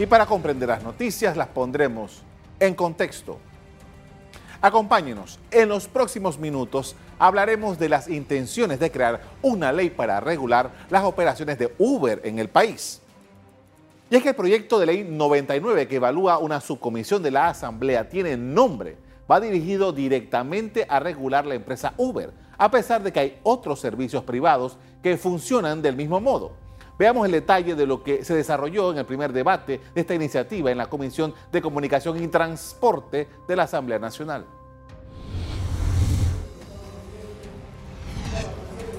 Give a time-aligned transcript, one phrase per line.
[0.00, 2.22] Y para comprender las noticias las pondremos
[2.58, 3.38] en contexto.
[4.62, 10.70] Acompáñenos, en los próximos minutos hablaremos de las intenciones de crear una ley para regular
[10.88, 13.02] las operaciones de Uber en el país.
[14.08, 18.08] Y es que el proyecto de ley 99 que evalúa una subcomisión de la Asamblea
[18.08, 18.96] tiene nombre,
[19.30, 24.24] va dirigido directamente a regular la empresa Uber, a pesar de que hay otros servicios
[24.24, 26.59] privados que funcionan del mismo modo.
[27.00, 30.70] Veamos el detalle de lo que se desarrolló en el primer debate de esta iniciativa
[30.70, 34.44] en la Comisión de Comunicación y Transporte de la Asamblea Nacional.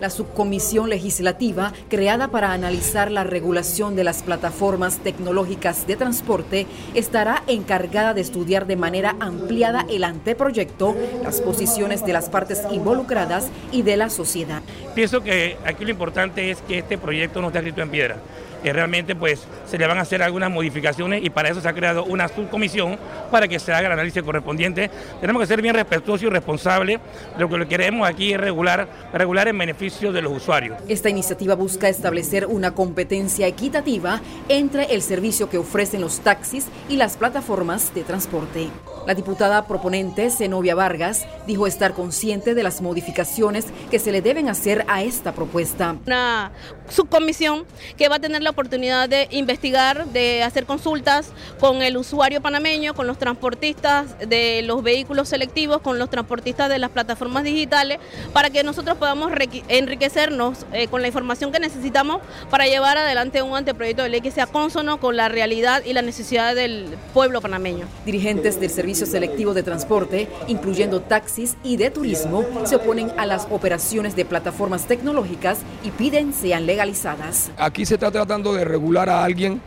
[0.00, 7.42] La subcomisión legislativa creada para analizar la regulación de las plataformas tecnológicas de transporte estará
[7.46, 13.82] encargada de estudiar de manera ampliada el anteproyecto, las posiciones de las partes involucradas y
[13.82, 14.62] de la sociedad.
[14.94, 18.16] Pienso que aquí lo importante es que este proyecto no esté escrito en piedra
[18.62, 21.72] que realmente pues se le van a hacer algunas modificaciones y para eso se ha
[21.72, 22.98] creado una subcomisión
[23.30, 24.90] para que se haga el análisis correspondiente.
[25.20, 27.00] Tenemos que ser bien respetuosos y responsables.
[27.38, 30.78] Lo que queremos aquí es regular, regular en beneficio de los usuarios.
[30.88, 36.96] Esta iniciativa busca establecer una competencia equitativa entre el servicio que ofrecen los taxis y
[36.96, 38.68] las plataformas de transporte.
[39.06, 44.48] La diputada proponente, Zenobia Vargas, dijo estar consciente de las modificaciones que se le deben
[44.48, 45.96] hacer a esta propuesta.
[46.06, 46.52] Una
[46.88, 47.64] subcomisión
[47.96, 52.94] que va a tener la oportunidad de investigar, de hacer consultas con el usuario panameño,
[52.94, 57.98] con los transportistas de los vehículos selectivos, con los transportistas de las plataformas digitales,
[58.32, 59.32] para que nosotros podamos
[59.68, 64.30] enriquecernos eh, con la información que necesitamos para llevar adelante un anteproyecto de ley que
[64.30, 67.86] sea consono con la realidad y la necesidad del pueblo panameño.
[68.04, 73.46] Dirigentes del servicio selectivo de transporte, incluyendo taxis y de turismo, se oponen a las
[73.50, 77.50] operaciones de plataformas tecnológicas y piden sean legalizadas.
[77.56, 79.60] Aquí se está tratando de regular a alguien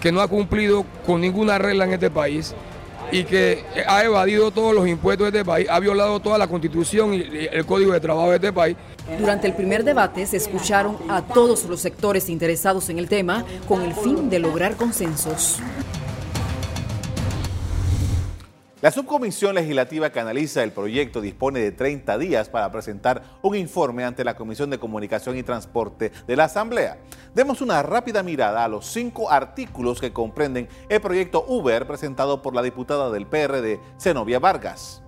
[0.00, 2.54] que no ha cumplido con ninguna regla en este país
[3.10, 7.14] y que ha evadido todos los impuestos de este país, ha violado toda la constitución
[7.14, 8.76] y el código de trabajo de este país.
[9.18, 13.82] Durante el primer debate se escucharon a todos los sectores interesados en el tema con
[13.82, 15.58] el fin de lograr consensos.
[18.84, 24.04] La subcomisión legislativa que analiza el proyecto dispone de 30 días para presentar un informe
[24.04, 26.98] ante la Comisión de Comunicación y Transporte de la Asamblea.
[27.34, 32.54] Demos una rápida mirada a los cinco artículos que comprenden el proyecto Uber presentado por
[32.54, 35.02] la diputada del PRD, Zenobia Vargas.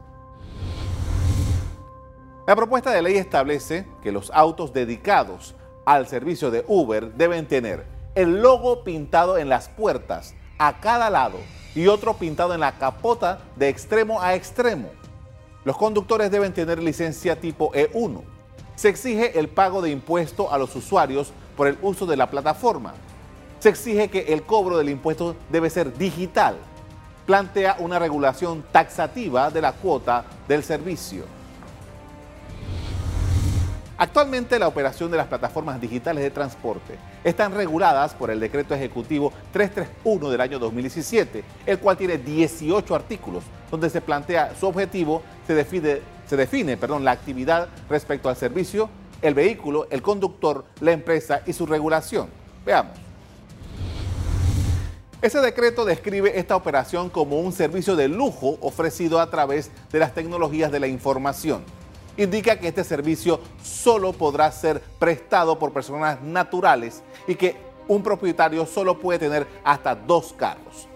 [2.46, 5.54] La propuesta de ley establece que los autos dedicados
[5.84, 11.36] al servicio de Uber deben tener el logo pintado en las puertas a cada lado
[11.76, 14.88] y otro pintado en la capota de extremo a extremo.
[15.62, 18.22] Los conductores deben tener licencia tipo E1.
[18.76, 22.94] Se exige el pago de impuesto a los usuarios por el uso de la plataforma.
[23.58, 26.56] Se exige que el cobro del impuesto debe ser digital.
[27.26, 31.24] Plantea una regulación taxativa de la cuota del servicio.
[33.98, 39.32] Actualmente la operación de las plataformas digitales de transporte están reguladas por el decreto ejecutivo
[39.52, 45.54] 331 del año 2017, el cual tiene 18 artículos, donde se plantea su objetivo, se
[45.54, 48.90] define, la actividad respecto al servicio,
[49.22, 52.28] el vehículo, el conductor, la empresa y su regulación.
[52.66, 52.98] Veamos.
[55.22, 60.12] Ese decreto describe esta operación como un servicio de lujo ofrecido a través de las
[60.12, 61.64] tecnologías de la información
[62.16, 67.56] indica que este servicio solo podrá ser prestado por personas naturales y que
[67.88, 70.88] un propietario solo puede tener hasta dos carros.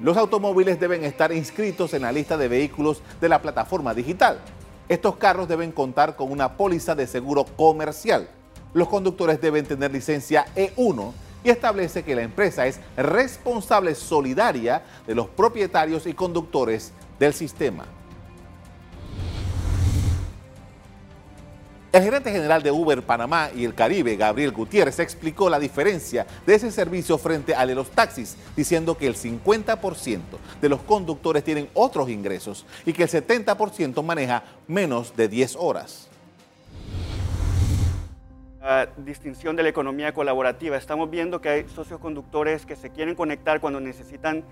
[0.00, 4.40] Los automóviles deben estar inscritos en la lista de vehículos de la plataforma digital.
[4.88, 8.28] Estos carros deben contar con una póliza de seguro comercial.
[8.74, 11.12] Los conductores deben tener licencia E1
[11.44, 17.86] y establece que la empresa es responsable solidaria de los propietarios y conductores del sistema.
[21.94, 26.56] El gerente general de Uber Panamá y el Caribe, Gabriel Gutiérrez, explicó la diferencia de
[26.56, 30.20] ese servicio frente al de los taxis, diciendo que el 50%
[30.60, 36.08] de los conductores tienen otros ingresos y que el 70% maneja menos de 10 horas.
[38.60, 40.76] La distinción de la economía colaborativa.
[40.76, 44.42] Estamos viendo que hay socios conductores que se quieren conectar cuando necesitan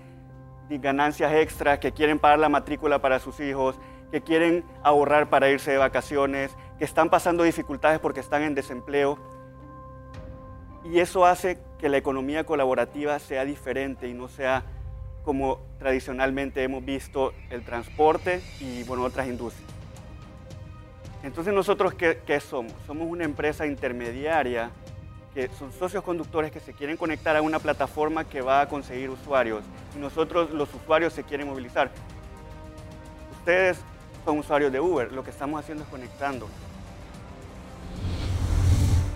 [0.69, 3.75] ganancias extra, que quieren pagar la matrícula para sus hijos,
[4.13, 9.17] que quieren ahorrar para irse de vacaciones, que están pasando dificultades porque están en desempleo.
[10.83, 14.63] Y eso hace que la economía colaborativa sea diferente y no sea
[15.23, 19.69] como tradicionalmente hemos visto el transporte y bueno, otras industrias.
[21.23, 22.73] Entonces nosotros, ¿qué, qué somos?
[22.85, 24.71] Somos una empresa intermediaria
[25.33, 29.09] que son socios conductores que se quieren conectar a una plataforma que va a conseguir
[29.09, 29.63] usuarios
[29.95, 31.89] y nosotros los usuarios se quieren movilizar.
[33.39, 33.79] Ustedes
[34.25, 36.47] son usuarios de Uber, lo que estamos haciendo es conectando.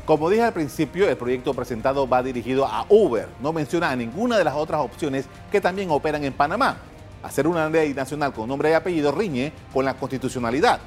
[0.07, 3.27] Como dije al principio, el proyecto presentado va dirigido a Uber.
[3.41, 6.77] No menciona a ninguna de las otras opciones que también operan en Panamá.
[7.21, 10.79] Hacer una ley nacional con nombre y apellido riñe con la constitucionalidad.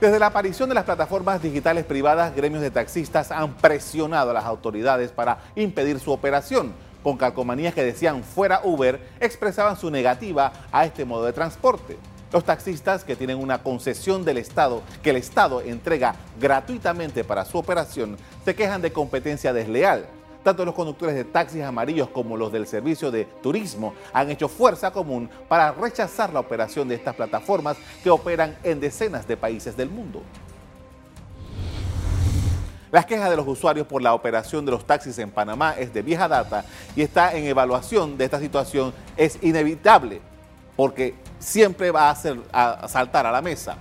[0.00, 4.44] Desde la aparición de las plataformas digitales privadas, gremios de taxistas han presionado a las
[4.44, 6.72] autoridades para impedir su operación.
[7.02, 11.98] Con calcomanías que decían fuera Uber, expresaban su negativa a este modo de transporte.
[12.32, 17.56] Los taxistas que tienen una concesión del Estado que el Estado entrega gratuitamente para su
[17.56, 20.06] operación se quejan de competencia desleal.
[20.42, 24.92] Tanto los conductores de taxis amarillos como los del servicio de turismo han hecho fuerza
[24.92, 29.90] común para rechazar la operación de estas plataformas que operan en decenas de países del
[29.90, 30.22] mundo.
[32.92, 36.02] Las quejas de los usuarios por la operación de los taxis en Panamá es de
[36.02, 36.64] vieja data
[36.94, 40.20] y está en evaluación de esta situación es inevitable
[40.76, 43.76] porque siempre va a, hacer, a saltar a la mesa